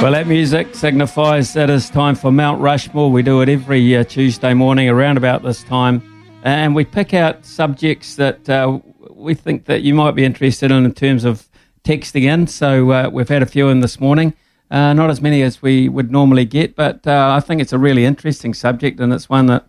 [0.00, 3.10] Well, that music signifies that it's time for Mount Rushmore.
[3.10, 6.00] We do it every uh, Tuesday morning around about this time,
[6.44, 8.78] and we pick out subjects that uh,
[9.10, 11.48] we think that you might be interested in in terms of
[11.82, 12.46] texting in.
[12.46, 14.34] So uh, we've had a few in this morning,
[14.70, 17.78] uh, not as many as we would normally get, but uh, I think it's a
[17.78, 19.66] really interesting subject, and it's one that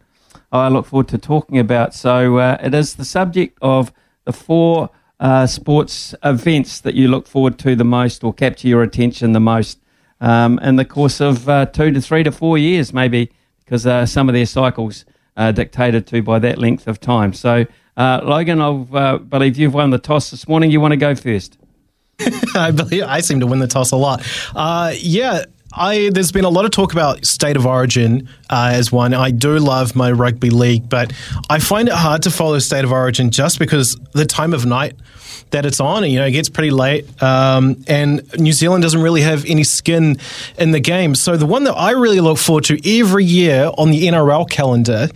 [0.52, 1.96] I look forward to talking about.
[1.96, 3.92] So uh, it is the subject of
[4.26, 4.92] the four
[5.48, 9.80] sports events that you look forward to the most or capture your attention the most
[10.22, 13.32] um, in the course of uh, two to three to four years, maybe,
[13.64, 15.06] because uh, some of their cycles
[15.38, 17.34] are dictated to by that length of time.
[17.34, 20.72] So, uh, Logan, I uh, believe you've won the toss this morning.
[20.72, 21.58] You want to go first?
[22.56, 24.26] I believe I seem to win the toss a lot.
[24.56, 25.46] Uh, yeah.
[25.74, 29.14] I, there's been a lot of talk about state of origin uh, as one.
[29.14, 31.14] I do love my rugby league, but
[31.50, 34.96] I find it hard to follow state of origin just because the time of night
[35.52, 36.10] that it's on.
[36.10, 40.18] You know, it gets pretty late, um, and New Zealand doesn't really have any skin
[40.58, 41.16] in the game.
[41.16, 45.10] So the one that I really look forward to every year on the NRL calendar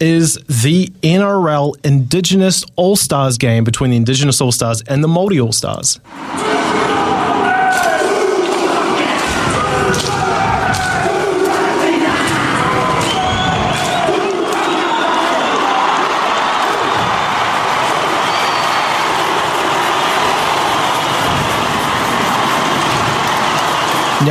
[0.00, 5.42] is the NRL Indigenous All Stars game between the Indigenous All Stars and the Māori
[5.42, 6.00] All Stars.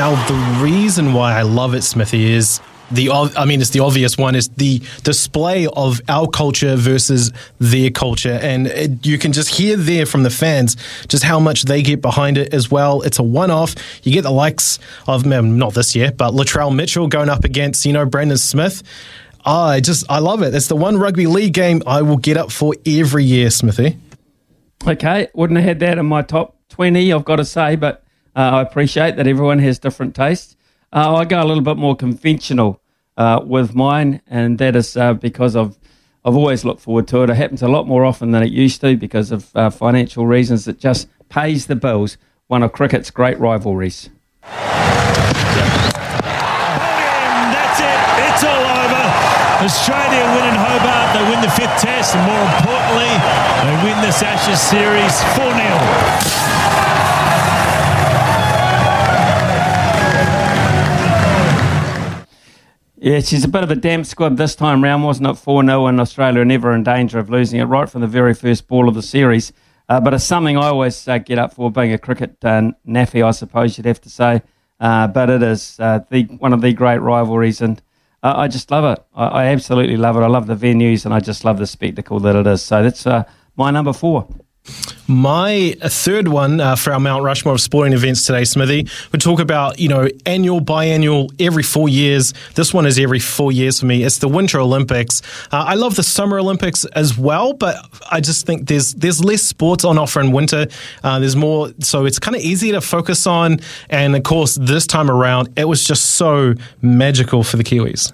[0.03, 2.59] Now, the reason why I love it, Smithy, is
[2.91, 7.90] the I mean, it's the obvious one is the display of our culture versus their
[7.90, 10.75] culture, and it, you can just hear there from the fans
[11.08, 13.02] just how much they get behind it as well.
[13.03, 13.75] It's a one-off.
[14.03, 14.78] You get the likes
[15.08, 18.84] of not this year, but Latrell Mitchell going up against you know Brandon Smith.
[19.46, 20.53] Oh, I just I love it.
[20.53, 23.97] It's the one rugby league game I will get up for every year, Smithy.
[24.86, 27.13] Okay, wouldn't have had that in my top twenty.
[27.13, 28.03] I've got to say, but
[28.35, 30.55] I appreciate that everyone has different tastes.
[30.91, 32.81] Uh, I go a little bit more conventional
[33.17, 35.77] uh, with mine, and that is uh, because I've
[36.25, 37.29] I've always looked forward to it.
[37.29, 40.67] It happens a lot more often than it used to because of uh, financial reasons.
[40.67, 42.17] It just pays the bills.
[42.47, 44.09] One of cricket's great rivalries.
[44.41, 44.69] That's
[47.79, 48.00] it.
[48.23, 49.03] It's all over.
[49.65, 51.13] Australia win in Hobart.
[51.13, 53.11] They win the fifth test, and more importantly,
[53.67, 55.53] they win this Ashes series 4
[56.47, 56.53] 0.
[63.03, 65.34] Yeah, she's a bit of a damp squib this time round, wasn't it?
[65.34, 68.66] 4 0 and Australia never in danger of losing it right from the very first
[68.69, 69.52] ball of the series.
[69.90, 73.22] Uh, but it's something I always uh, get up for, being a cricket uh, naffy,
[73.22, 74.42] I suppose you'd have to say.
[74.80, 77.81] Uh, but it is uh, the one of the great rivalries, and
[78.24, 79.03] uh, I just love it.
[79.13, 80.22] I, I, absolutely love it.
[80.22, 82.62] I love the venues, and I just love the spectacle that it is.
[82.62, 83.06] So that's
[83.58, 84.30] my number four.
[85.13, 89.40] My third one uh, for our Mount Rushmore of sporting events today, Smithy, we talk
[89.40, 92.34] about, you know, annual, biannual, every four years.
[92.56, 94.03] This one is every four years for me.
[94.03, 95.22] It's the Winter Olympics.
[95.51, 97.75] Uh, I love the Summer Olympics as well, but
[98.09, 100.66] I just think there's there's less sports on offer in winter.
[101.03, 103.59] Uh, there's more, so it's kind of easy to focus on.
[103.91, 108.13] And of course, this time around, it was just so magical for the Kiwis.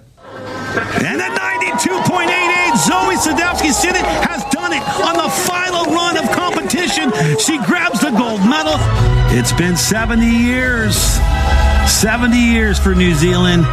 [1.02, 1.30] And at
[2.70, 7.10] 92.88, Zoi Sadowski Synnott has done it on the final run of competition.
[7.38, 8.74] She grabs the gold medal.
[9.36, 10.96] It's been 70 years.
[11.88, 13.64] 70 years for New Zealand.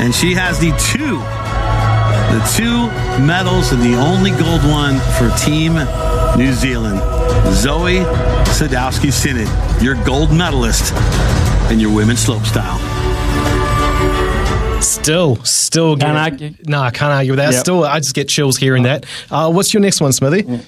[0.00, 1.18] And she has the two,
[2.34, 5.74] the two medals and the only gold one for Team
[6.36, 7.00] New Zealand.
[7.54, 8.04] Zoi
[8.46, 10.92] Sadowski Synnott, your gold medalist
[11.70, 12.89] in your women's slopestyle.
[14.82, 16.54] Still, still can't argue.
[16.66, 17.52] No, I can't argue with that.
[17.52, 17.60] Yep.
[17.60, 19.06] Still, I just get chills hearing that.
[19.30, 20.44] Uh, what's your next one, Smithy?
[20.46, 20.60] Yeah.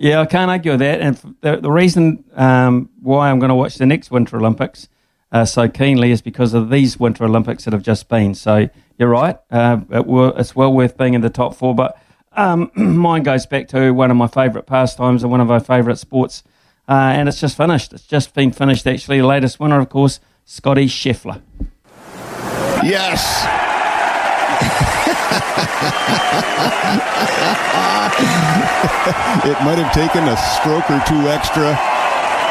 [0.00, 1.00] Yeah, I can't argue with that.
[1.00, 4.88] And the, the reason um, why I'm going to watch the next Winter Olympics
[5.32, 8.34] uh, so keenly is because of these Winter Olympics that have just been.
[8.34, 9.36] So you're right.
[9.50, 10.04] Uh, it
[10.38, 11.74] it's well worth being in the top four.
[11.74, 12.00] But
[12.32, 15.98] um, mine goes back to one of my favourite pastimes and one of my favourite
[15.98, 16.44] sports.
[16.88, 17.92] Uh, and it's just finished.
[17.92, 19.18] It's just been finished, actually.
[19.18, 21.42] The latest winner, of course, Scotty Scheffler.
[22.84, 23.44] Yes.
[29.44, 31.78] it might have taken a stroke or two extra,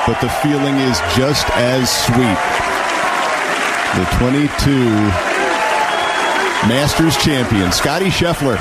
[0.05, 2.37] but the feeling is just as sweet.
[3.95, 4.47] The 22
[6.67, 8.57] Masters champion, Scotty Scheffler.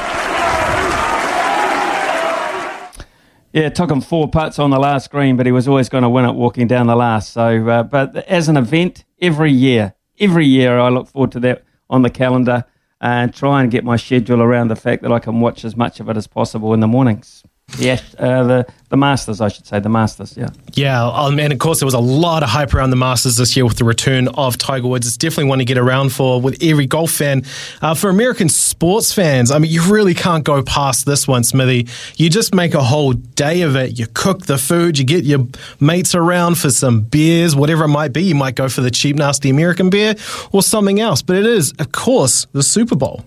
[3.52, 6.02] Yeah, it took him four putts on the last green, but he was always going
[6.02, 7.32] to win it walking down the last.
[7.32, 11.64] So, uh, but as an event, every year, every year I look forward to that
[11.88, 12.64] on the calendar
[13.00, 16.00] and try and get my schedule around the fact that I can watch as much
[16.00, 17.44] of it as possible in the mornings.
[17.78, 20.36] Yeah, uh, the the Masters, I should say, the Masters.
[20.36, 23.36] Yeah, yeah, um, and of course there was a lot of hype around the Masters
[23.36, 25.06] this year with the return of Tiger Woods.
[25.06, 27.42] It's definitely one to get around for with every golf fan.
[27.82, 31.88] Uh, for American sports fans, I mean, you really can't go past this one, Smithy.
[32.14, 33.98] You just make a whole day of it.
[33.98, 35.46] You cook the food, you get your
[35.80, 38.22] mates around for some beers, whatever it might be.
[38.22, 40.14] You might go for the cheap, nasty American beer
[40.52, 43.24] or something else, but it is, of course, the Super Bowl.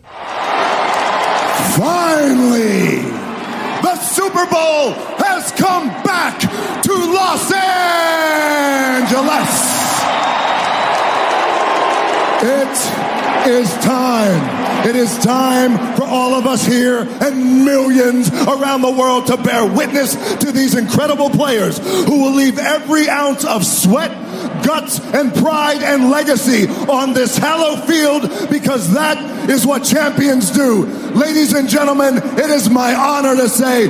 [1.76, 3.29] Finally.
[3.82, 4.94] The Super Bowl
[5.24, 8.70] has come back to Los Angeles.
[12.42, 14.88] It is time.
[14.88, 19.66] It is time for all of us here and millions around the world to bear
[19.66, 24.12] witness to these incredible players who will leave every ounce of sweat,
[24.64, 30.86] guts, and pride and legacy on this hallowed field because that is what champions do.
[31.14, 33.88] Ladies and gentlemen, it is my honor to say,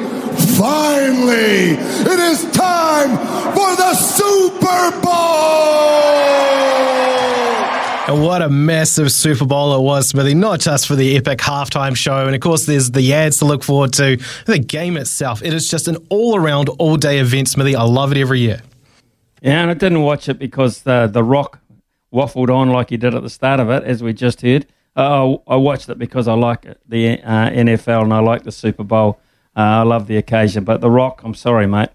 [0.57, 3.17] finally, it is time
[3.53, 6.29] for the Super Bowl!
[8.09, 11.95] And what a massive Super Bowl it was, Smithy, not just for the epic halftime
[11.95, 12.25] show.
[12.25, 14.17] And of course, there's the ads to look forward to.
[14.47, 17.75] The game itself, it is just an all around, all day event, Smithy.
[17.75, 18.63] I love it every year.
[19.41, 21.59] Yeah, and I didn't watch it because the, the Rock
[22.13, 24.65] waffled on like he did at the start of it, as we just heard.
[24.95, 28.83] Uh, I watched it because I like the uh, NFL and I like the Super
[28.83, 29.19] Bowl.
[29.55, 30.63] Uh, I love the occasion.
[30.63, 31.89] But The Rock, I'm sorry, mate.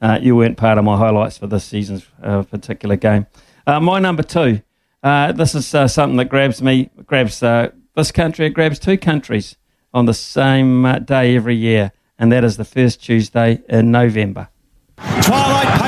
[0.00, 3.26] Uh, you weren't part of my highlights for this season's uh, particular game.
[3.66, 4.62] Uh, my number two
[5.02, 9.56] this is something that grabs me, grabs this country, it grabs two countries
[9.94, 14.48] on the same day every year, and that is the first Tuesday in November.
[14.96, 15.85] Twilight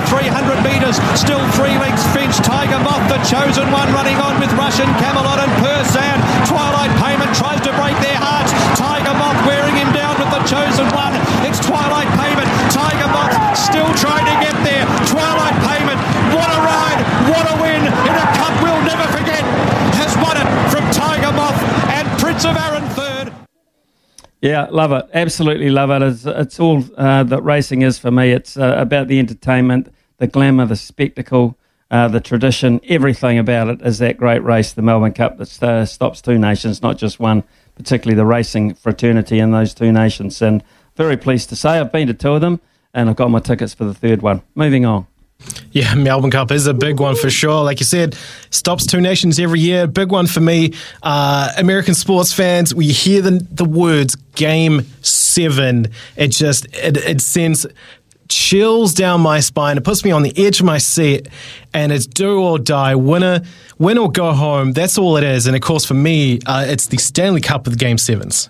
[0.00, 4.52] the 300 metres, still three lengths Finch, Tiger Moth, the chosen one, running on with
[4.54, 6.16] Russian Camelot and Persan.
[6.48, 6.79] Twilight
[24.40, 25.06] Yeah, love it.
[25.12, 26.02] Absolutely love it.
[26.02, 28.32] It's, it's all uh, that racing is for me.
[28.32, 31.58] It's uh, about the entertainment, the glamour, the spectacle,
[31.90, 32.80] uh, the tradition.
[32.88, 36.96] Everything about it is that great race, the Melbourne Cup, that stops two nations, not
[36.96, 37.44] just one,
[37.74, 40.40] particularly the racing fraternity in those two nations.
[40.40, 40.64] And
[40.96, 42.60] very pleased to say I've been to two of them
[42.94, 44.42] and I've got my tickets for the third one.
[44.54, 45.06] Moving on.
[45.72, 47.64] Yeah, Melbourne Cup is a big one for sure.
[47.64, 48.16] Like you said,
[48.50, 49.86] stops two nations every year.
[49.86, 50.74] Big one for me.
[51.02, 55.88] Uh, American sports fans, we hear the, the words game seven.
[56.16, 57.66] It just, it, it sends
[58.28, 59.76] chills down my spine.
[59.76, 61.28] It puts me on the edge of my seat,
[61.74, 63.42] and it's do or die, winner,
[63.78, 64.72] win or go home.
[64.72, 65.46] That's all it is.
[65.46, 68.48] And of course, for me, uh, it's the Stanley Cup with Game Sevens.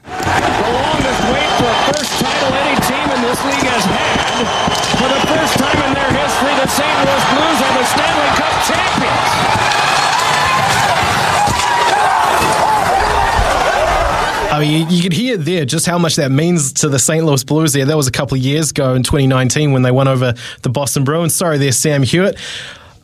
[14.71, 17.25] You, you can hear there just how much that means to the St.
[17.25, 17.85] Louis Blues there.
[17.85, 21.05] That was a couple of years ago in 2019 when they won over the Boston
[21.05, 21.35] Bruins.
[21.35, 22.39] Sorry there, Sam Hewitt.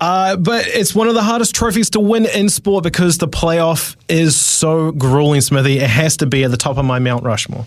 [0.00, 3.96] Uh, but it's one of the hardest trophies to win in sport because the playoff
[4.08, 5.78] is so grueling, Smithy.
[5.78, 7.64] It has to be at the top of my Mount Rushmore.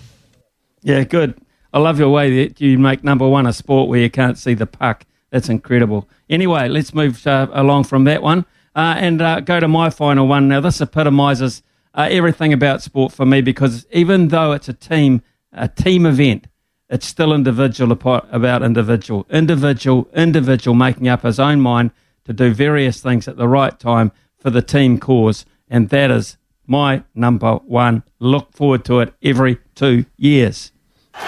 [0.81, 1.35] Yeah, good.
[1.73, 4.53] I love your way that you make number one a sport where you can't see
[4.53, 5.05] the puck.
[5.31, 6.07] That's incredible.
[6.29, 10.27] Anyway, let's move uh, along from that one uh, and uh, go to my final
[10.27, 10.47] one.
[10.47, 11.61] Now, this epitomizes
[11.99, 16.47] uh, everything about sport for me because even though it's a team, a team event,
[16.87, 21.91] it's still individual about individual, individual, individual making up his own mind
[22.23, 26.37] to do various things at the right time for the team cause, and that is
[26.65, 28.03] my number one.
[28.17, 30.71] Look forward to it every two years.
[31.13, 31.25] Europe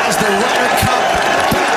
[0.00, 1.04] has the Ryder Cup
[1.52, 1.76] back.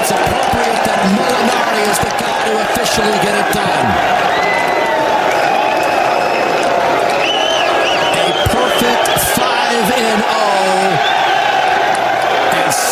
[0.00, 4.01] It's appropriate that Molinari is the guy to officially get it done.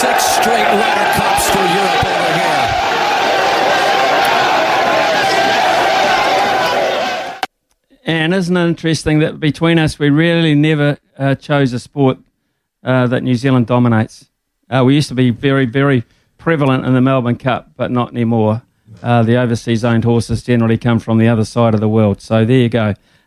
[0.00, 2.64] Six straight Ryder Cups for Europe over here.
[8.06, 12.16] And isn't it interesting that between us, we really never uh, chose a sport
[12.82, 14.30] uh, that New Zealand dominates?
[14.70, 16.04] Uh, we used to be very, very
[16.38, 18.62] prevalent in the Melbourne Cup, but not anymore.
[19.02, 22.22] Uh, the overseas owned horses generally come from the other side of the world.
[22.22, 22.94] So there you go.